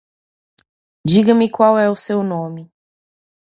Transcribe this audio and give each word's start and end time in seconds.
Diga-me 1.05 1.47
qual 1.51 1.77
é 1.77 1.87
o 1.87 1.95
seu 1.95 2.23
nome. 2.23 2.71